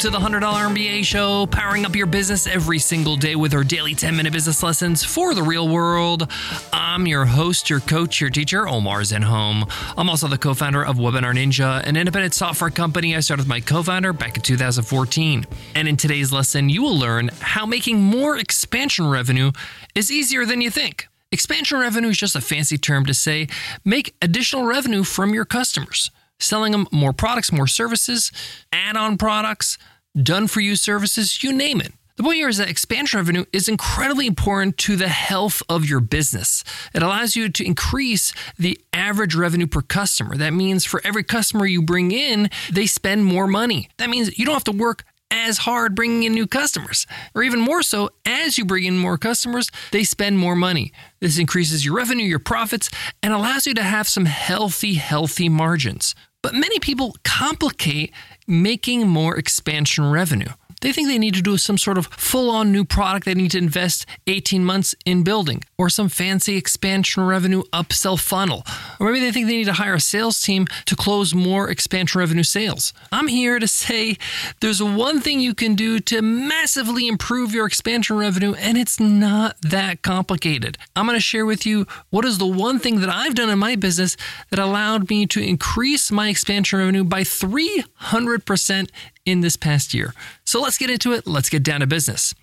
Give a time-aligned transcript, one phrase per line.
[0.00, 3.94] to the $100 MBA show, powering up your business every single day with our daily
[3.94, 6.26] 10 minute business lessons for the real world.
[6.72, 9.70] I'm your host, your coach, your teacher, Omar Zenhom.
[9.98, 13.48] I'm also the co founder of Webinar Ninja, an independent software company I started with
[13.48, 15.44] my co founder back in 2014.
[15.74, 19.52] And in today's lesson, you will learn how making more expansion revenue
[19.94, 21.08] is easier than you think.
[21.30, 23.48] Expansion revenue is just a fancy term to say
[23.84, 26.10] make additional revenue from your customers
[26.40, 28.32] selling them more products, more services,
[28.72, 29.78] add on products,
[30.20, 31.92] done for you services, you name it.
[32.16, 36.00] The point here is that expansion revenue is incredibly important to the health of your
[36.00, 36.62] business.
[36.92, 40.36] It allows you to increase the average revenue per customer.
[40.36, 43.88] That means for every customer you bring in, they spend more money.
[43.96, 47.06] That means you don't have to work as hard bringing in new customers.
[47.34, 50.92] Or even more so, as you bring in more customers, they spend more money.
[51.20, 52.90] This increases your revenue, your profits,
[53.22, 56.14] and allows you to have some healthy, healthy margins.
[56.42, 58.12] But many people complicate
[58.46, 60.52] making more expansion revenue.
[60.80, 63.50] They think they need to do some sort of full on new product they need
[63.50, 68.64] to invest 18 months in building, or some fancy expansion revenue upsell funnel.
[68.98, 72.18] Or maybe they think they need to hire a sales team to close more expansion
[72.18, 72.92] revenue sales.
[73.12, 74.16] I'm here to say
[74.60, 79.56] there's one thing you can do to massively improve your expansion revenue, and it's not
[79.62, 80.78] that complicated.
[80.96, 83.58] I'm going to share with you what is the one thing that I've done in
[83.58, 84.16] my business
[84.50, 88.88] that allowed me to increase my expansion revenue by 300%
[89.24, 90.14] in this past year.
[90.44, 91.26] So let's get into it.
[91.26, 92.34] Let's get down to business.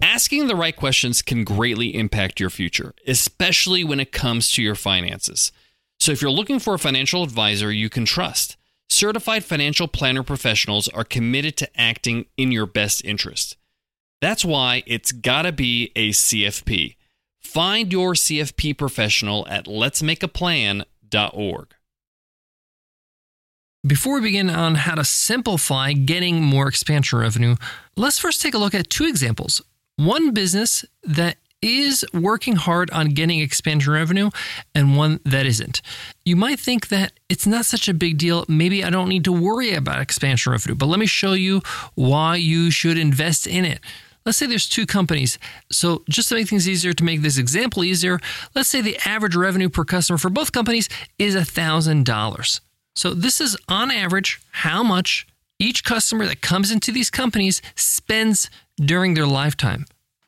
[0.00, 4.76] Asking the right questions can greatly impact your future, especially when it comes to your
[4.76, 5.50] finances.
[5.98, 8.56] So, if you're looking for a financial advisor you can trust,
[8.88, 13.56] certified financial planner professionals are committed to acting in your best interest.
[14.20, 16.94] That's why it's gotta be a CFP.
[17.40, 21.74] Find your CFP professional at letsmakeaplan.org.
[23.86, 27.54] Before we begin on how to simplify getting more expansion revenue,
[27.96, 29.62] let's first take a look at two examples.
[29.94, 34.30] One business that is working hard on getting expansion revenue
[34.74, 35.80] and one that isn't.
[36.24, 38.44] You might think that it's not such a big deal.
[38.48, 41.62] Maybe I don't need to worry about expansion revenue, but let me show you
[41.94, 43.78] why you should invest in it.
[44.26, 45.38] Let's say there's two companies.
[45.70, 48.18] So, just to make things easier, to make this example easier,
[48.56, 50.88] let's say the average revenue per customer for both companies
[51.18, 52.60] is $1,000.
[52.98, 55.24] So, this is on average how much
[55.60, 59.86] each customer that comes into these companies spends during their lifetime.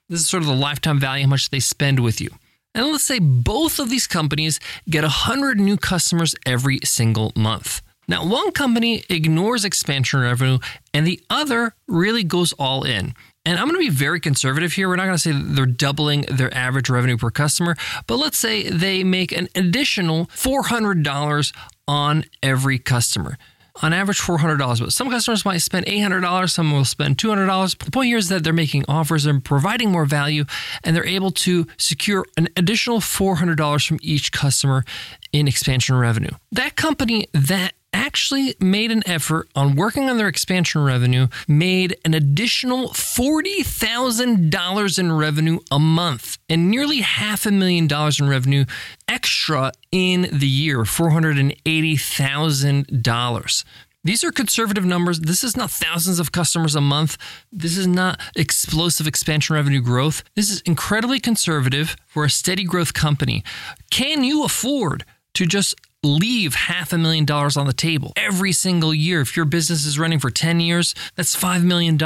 [0.08, 2.30] This is sort of the lifetime value, how much they spend with you.
[2.72, 7.82] And let's say both of these companies get 100 new customers every single month.
[8.06, 10.60] Now, one company ignores expansion revenue
[10.94, 13.14] and the other really goes all in.
[13.44, 14.88] And I'm going to be very conservative here.
[14.88, 17.74] We're not going to say they're doubling their average revenue per customer,
[18.06, 21.52] but let's say they make an additional $400
[21.90, 23.36] on every customer.
[23.82, 24.78] On average, $400.
[24.78, 27.78] But some customers might spend $800, some will spend $200.
[27.84, 30.44] The point here is that they're making offers and providing more value,
[30.84, 34.84] and they're able to secure an additional $400 from each customer
[35.32, 36.30] in expansion revenue.
[36.52, 42.14] That company that actually made an effort on working on their expansion revenue, made an
[42.14, 48.64] additional $40,000 in revenue a month and nearly half a million dollars in revenue
[49.08, 53.64] extra in the year, $480,000.
[54.02, 55.20] These are conservative numbers.
[55.20, 57.18] This is not thousands of customers a month.
[57.52, 60.24] This is not explosive expansion revenue growth.
[60.34, 63.44] This is incredibly conservative for a steady growth company.
[63.90, 68.94] Can you afford to just leave half a million dollars on the table every single
[68.94, 69.20] year.
[69.20, 71.98] If your business is running for 10 years, that's $5 million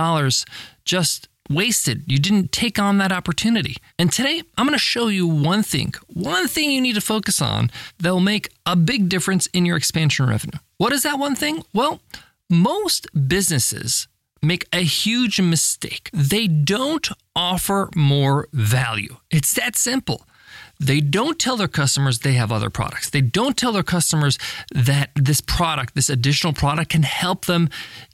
[0.85, 2.03] just wasted.
[2.07, 3.77] You didn't take on that opportunity.
[3.99, 7.41] And today, I'm going to show you one thing, one thing you need to focus
[7.43, 10.59] on that will make a big difference in your expansion revenue.
[10.79, 11.63] What is that one thing?
[11.73, 12.01] Well,
[12.51, 14.09] most businesses
[14.43, 16.11] make a huge mistake.
[16.13, 19.17] They don't offer more value.
[19.31, 20.27] It's that simple.
[20.81, 23.11] They don't tell their customers they have other products.
[23.11, 24.39] They don't tell their customers
[24.75, 27.69] that this product, this additional product, can help them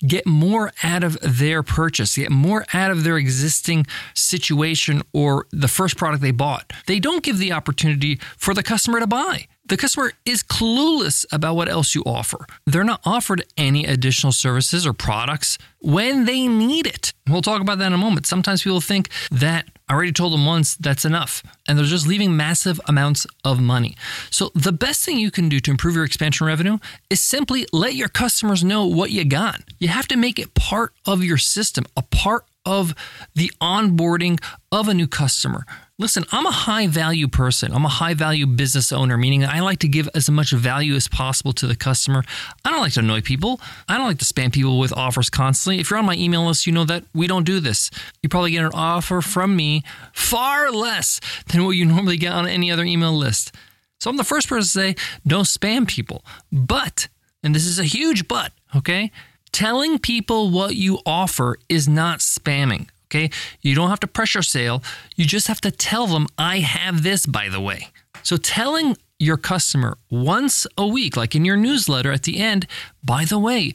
[0.07, 5.69] get more out of their purchase, get more out of their existing situation or the
[5.69, 6.73] first product they bought.
[6.87, 9.47] They don't give the opportunity for the customer to buy.
[9.71, 12.45] The customer is clueless about what else you offer.
[12.67, 17.13] They're not offered any additional services or products when they need it.
[17.29, 18.27] We'll talk about that in a moment.
[18.27, 22.37] Sometimes people think that I already told them once that's enough, and they're just leaving
[22.37, 23.97] massive amounts of money.
[24.31, 26.79] So, the best thing you can do to improve your expansion revenue
[27.09, 29.63] is simply let your customers know what you got.
[29.79, 32.95] You have to make it part of your system, a part of
[33.35, 34.41] the onboarding
[34.71, 35.65] of a new customer.
[35.99, 37.73] Listen, I'm a high value person.
[37.73, 41.09] I'm a high value business owner, meaning I like to give as much value as
[41.09, 42.25] possible to the customer.
[42.65, 43.61] I don't like to annoy people.
[43.89, 45.79] I don't like to spam people with offers constantly.
[45.79, 47.91] If you're on my email list, you know that we don't do this.
[48.23, 49.83] You probably get an offer from me
[50.15, 53.55] far less than what you normally get on any other email list.
[54.01, 56.25] So I'm the first person to say don't spam people.
[56.51, 57.09] But,
[57.43, 59.13] and this is a huge but, okay?
[59.53, 62.89] Telling people what you offer is not spamming.
[63.09, 63.31] Okay.
[63.61, 64.83] You don't have to pressure sale.
[65.17, 67.89] You just have to tell them, I have this, by the way.
[68.23, 72.67] So telling your customer once a week, like in your newsletter at the end,
[73.03, 73.73] by the way,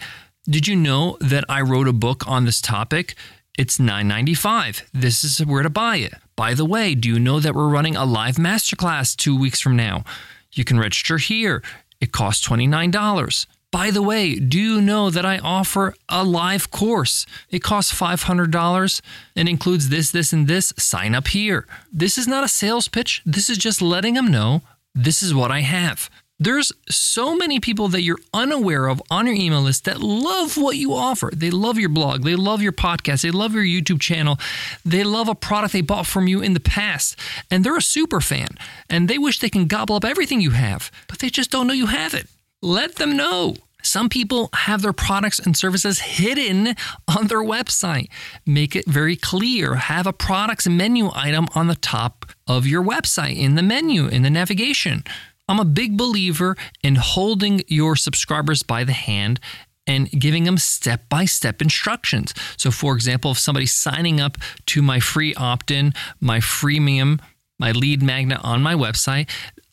[0.47, 3.15] did you know that I wrote a book on this topic?
[3.57, 4.83] It's $9.95.
[4.93, 6.13] This is where to buy it.
[6.35, 9.75] By the way, do you know that we're running a live masterclass two weeks from
[9.75, 10.03] now?
[10.51, 11.63] You can register here.
[11.99, 13.45] It costs $29.
[13.71, 17.25] By the way, do you know that I offer a live course?
[17.49, 19.01] It costs $500
[19.35, 20.73] and includes this, this, and this.
[20.77, 21.67] Sign up here.
[21.91, 23.21] This is not a sales pitch.
[23.25, 24.61] This is just letting them know
[24.93, 26.09] this is what I have.
[26.37, 30.75] There's so many people that you're unaware of on your email list that love what
[30.75, 31.31] you offer.
[31.33, 34.37] They love your blog, they love your podcast, they love your YouTube channel,
[34.83, 37.17] they love a product they bought from you in the past,
[37.49, 38.49] and they're a super fan
[38.89, 41.73] and they wish they can gobble up everything you have, but they just don't know
[41.73, 42.27] you have it.
[42.61, 43.55] Let them know.
[43.83, 46.75] Some people have their products and services hidden
[47.07, 48.09] on their website.
[48.45, 49.75] Make it very clear.
[49.75, 54.23] Have a products menu item on the top of your website in the menu, in
[54.23, 55.03] the navigation.
[55.47, 59.39] I'm a big believer in holding your subscribers by the hand
[59.85, 62.33] and giving them step by step instructions.
[62.57, 64.37] So, for example, if somebody's signing up
[64.67, 67.19] to my free opt in, my freemium,
[67.59, 69.29] my lead magnet on my website,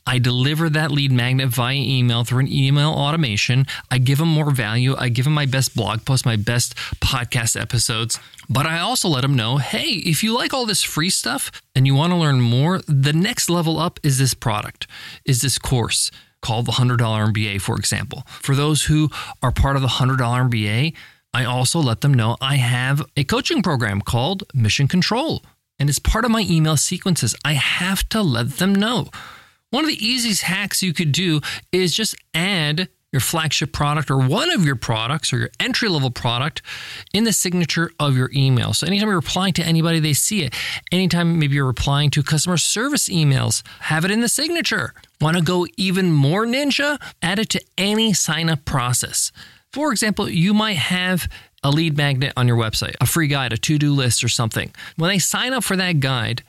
[0.06, 3.66] I deliver that lead magnet via email through an email automation.
[3.90, 4.96] I give them more value.
[4.96, 8.18] I give them my best blog posts, my best podcast episodes.
[8.48, 11.86] But I also let them know hey, if you like all this free stuff and
[11.86, 14.86] you want to learn more, the next level up is this product,
[15.24, 16.10] is this course
[16.40, 18.24] called the $100 MBA, for example.
[18.26, 19.08] For those who
[19.42, 20.94] are part of the $100 MBA,
[21.32, 25.42] I also let them know I have a coaching program called Mission Control.
[25.78, 27.34] And it's part of my email sequences.
[27.44, 29.08] I have to let them know.
[29.72, 31.40] One of the easiest hacks you could do
[31.72, 36.10] is just add your flagship product or one of your products or your entry level
[36.10, 36.60] product
[37.14, 38.74] in the signature of your email.
[38.74, 40.54] So anytime you're replying to anybody, they see it.
[40.92, 44.92] Anytime maybe you're replying to customer service emails, have it in the signature.
[45.22, 47.00] Want to go even more ninja?
[47.22, 49.32] Add it to any sign up process.
[49.72, 51.30] For example, you might have
[51.62, 54.70] a lead magnet on your website, a free guide, a to do list, or something.
[54.96, 56.42] When they sign up for that guide,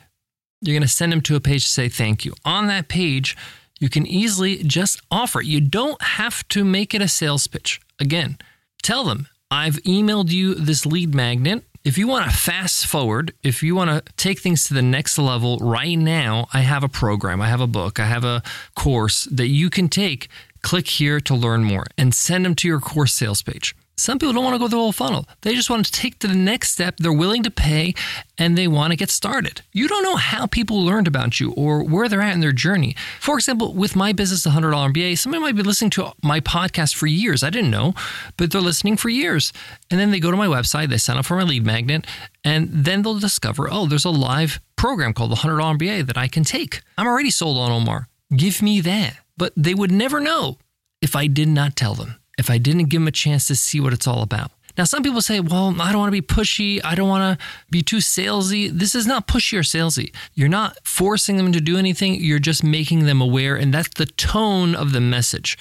[0.63, 2.33] you're going to send them to a page to say thank you.
[2.45, 3.36] On that page,
[3.80, 5.48] you can easily just offer it.
[5.48, 7.81] You don't have to make it a sales pitch.
[8.00, 8.38] Again,
[8.81, 11.63] tell them, I've emailed you this lead magnet.
[11.83, 15.18] If you want to fast forward, if you want to take things to the next
[15.18, 18.42] level right now, I have a program, I have a book, I have a
[18.74, 20.30] course that you can take.
[20.62, 23.75] Click here to learn more and send them to your course sales page.
[23.95, 25.28] Some people don't want to go the whole funnel.
[25.42, 26.98] They just want to take to the next step.
[26.98, 27.94] They're willing to pay
[28.40, 29.62] and they want to get started.
[29.72, 32.95] You don't know how people learned about you or where they're at in their journey.
[33.19, 36.95] For example, with my business, the $100 MBA, somebody might be listening to my podcast
[36.95, 37.44] for years.
[37.44, 37.94] I didn't know,
[38.36, 39.54] but they're listening for years.
[39.92, 42.07] And then they go to my website, they sign up for my lead magnet,
[42.44, 46.28] and then they'll discover, oh, there's a live program called the $100 MBA that I
[46.28, 46.81] can take.
[46.97, 48.07] I'm already sold on Omar.
[48.35, 49.18] Give me that.
[49.38, 50.57] But they would never know
[51.02, 53.80] if I did not tell them if I didn't give them a chance to see
[53.80, 54.52] what it's all about.
[54.75, 56.81] Now, some people say, well, I don't want to be pushy.
[56.83, 58.71] I don't want to be too salesy.
[58.71, 60.13] This is not pushy or salesy.
[60.33, 62.16] You're not forcing them to do anything.
[62.16, 63.56] You're just making them aware.
[63.56, 65.59] And that's the tone of the message.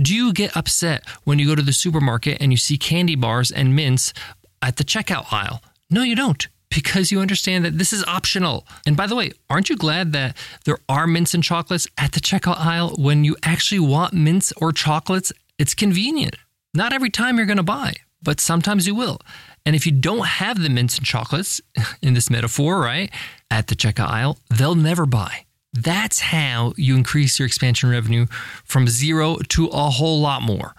[0.00, 3.50] Do you get upset when you go to the supermarket and you see candy bars
[3.50, 4.12] and mints
[4.60, 5.60] at the checkout aisle?
[5.90, 8.66] No, you don't because you understand that this is optional.
[8.86, 12.20] And by the way, aren't you glad that there are mints and chocolates at the
[12.20, 16.34] checkout aisle when you actually want mints or chocolates it's convenient.
[16.74, 19.20] Not every time you're going to buy, but sometimes you will.
[19.64, 21.60] And if you don't have the mints and chocolates
[22.02, 23.12] in this metaphor, right,
[23.48, 25.46] at the checkout aisle, they'll never buy.
[25.72, 28.26] That's how you increase your expansion revenue
[28.64, 30.74] from zero to a whole lot more.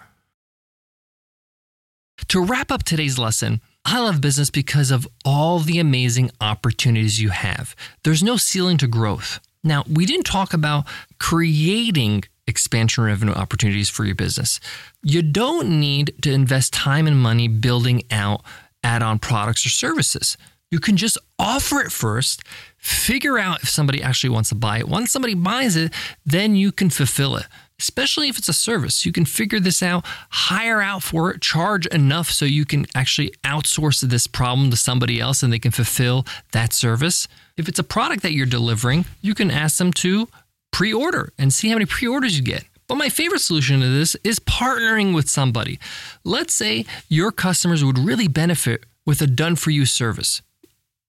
[2.28, 7.30] To wrap up today's lesson, I love business because of all the amazing opportunities you
[7.30, 7.74] have.
[8.02, 9.40] There's no ceiling to growth.
[9.62, 10.84] Now, we didn't talk about
[11.18, 14.60] creating expansion revenue opportunities for your business.
[15.02, 18.42] You don't need to invest time and money building out
[18.82, 20.36] add on products or services.
[20.70, 22.42] You can just offer it first,
[22.76, 24.88] figure out if somebody actually wants to buy it.
[24.88, 25.92] Once somebody buys it,
[26.26, 27.46] then you can fulfill it.
[27.80, 29.04] especially if it's a service.
[29.04, 33.32] You can figure this out, hire out for it, charge enough so you can actually
[33.44, 37.26] outsource this problem to somebody else and they can fulfill that service.
[37.56, 40.28] If it's a product that you're delivering, you can ask them to
[40.74, 42.64] pre order and see how many pre orders you get.
[42.88, 45.78] But my favorite solution to this is partnering with somebody.
[46.24, 50.42] Let's say your customers would really benefit with a done for you service.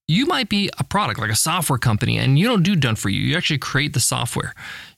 [0.08, 3.10] You might be a product like a software company and you don't do done for
[3.10, 3.20] you.
[3.20, 4.54] You actually create the software.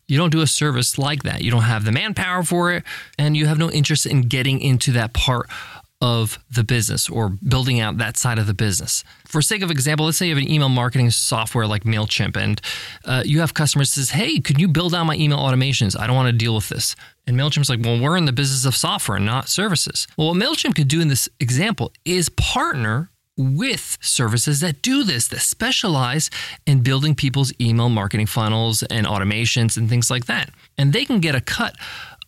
[0.06, 1.42] You don't do a service like that.
[1.42, 2.84] You don't have the manpower for it
[3.18, 5.50] and you have no interest in getting into that part
[6.00, 9.04] of the business or building out that side of the business.
[9.26, 12.62] For sake of example, let's say you have an email marketing software like MailChimp and
[13.04, 16.00] uh, you have customers says, hey, could you build out my email automations?
[16.00, 16.96] I don't want to deal with this.
[17.26, 20.08] And MailChimp's like, well, we're in the business of software, not services.
[20.18, 25.28] Well, what MailChimp could do in this example is partner with services that do this,
[25.28, 26.30] that specialize
[26.66, 30.50] in building people's email marketing funnels and automations and things like that.
[30.78, 31.76] And they can get a cut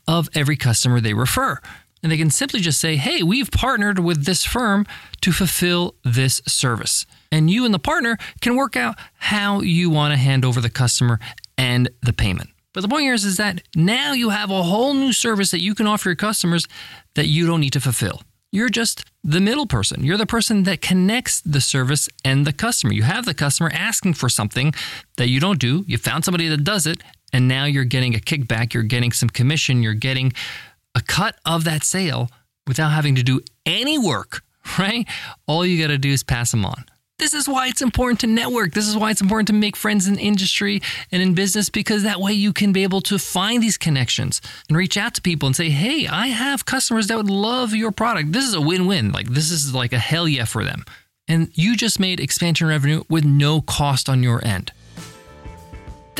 [0.07, 1.59] of every customer they refer.
[2.01, 4.85] And they can simply just say, hey, we've partnered with this firm
[5.21, 7.05] to fulfill this service.
[7.31, 10.69] And you and the partner can work out how you want to hand over the
[10.69, 11.19] customer
[11.57, 12.49] and the payment.
[12.73, 15.61] But the point here is, is that now you have a whole new service that
[15.61, 16.65] you can offer your customers
[17.15, 18.21] that you don't need to fulfill.
[18.51, 20.03] You're just the middle person.
[20.03, 22.93] You're the person that connects the service and the customer.
[22.93, 24.73] You have the customer asking for something
[25.17, 25.83] that you don't do.
[25.87, 28.73] You found somebody that does it, and now you're getting a kickback.
[28.73, 29.83] You're getting some commission.
[29.83, 30.33] You're getting
[30.95, 32.29] a cut of that sale
[32.67, 34.43] without having to do any work,
[34.79, 35.07] right?
[35.47, 36.85] All you got to do is pass them on.
[37.19, 38.73] This is why it's important to network.
[38.73, 40.81] This is why it's important to make friends in industry
[41.11, 44.77] and in business because that way you can be able to find these connections and
[44.77, 48.31] reach out to people and say, "Hey, I have customers that would love your product.
[48.31, 49.11] This is a win-win.
[49.11, 50.85] Like this is like a hell yeah for them."
[51.27, 54.71] And you just made expansion revenue with no cost on your end.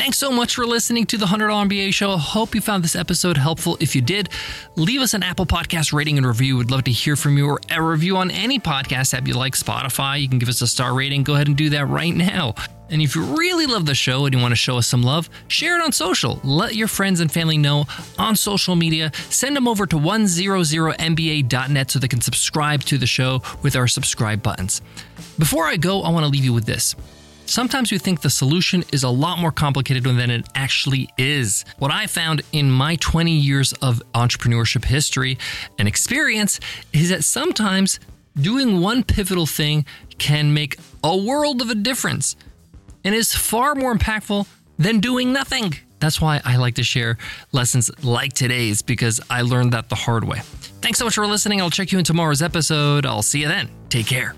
[0.00, 2.16] Thanks so much for listening to the $100 MBA show.
[2.16, 3.76] Hope you found this episode helpful.
[3.80, 4.30] If you did,
[4.74, 6.56] leave us an Apple Podcast rating and review.
[6.56, 9.52] We'd love to hear from you or a review on any podcast app you like,
[9.52, 10.18] Spotify.
[10.18, 11.22] You can give us a star rating.
[11.22, 12.54] Go ahead and do that right now.
[12.88, 15.28] And if you really love the show and you want to show us some love,
[15.48, 16.40] share it on social.
[16.44, 17.84] Let your friends and family know
[18.18, 19.12] on social media.
[19.28, 24.42] Send them over to 100mba.net so they can subscribe to the show with our subscribe
[24.42, 24.80] buttons.
[25.38, 26.96] Before I go, I want to leave you with this.
[27.50, 31.64] Sometimes we think the solution is a lot more complicated than it actually is.
[31.80, 35.36] What I found in my 20 years of entrepreneurship history
[35.76, 36.60] and experience
[36.92, 37.98] is that sometimes
[38.36, 39.84] doing one pivotal thing
[40.16, 42.36] can make a world of a difference
[43.02, 44.46] and is far more impactful
[44.78, 45.74] than doing nothing.
[45.98, 47.18] That's why I like to share
[47.50, 50.38] lessons like today's because I learned that the hard way.
[50.82, 51.60] Thanks so much for listening.
[51.60, 53.04] I'll check you in tomorrow's episode.
[53.04, 53.68] I'll see you then.
[53.88, 54.36] Take care.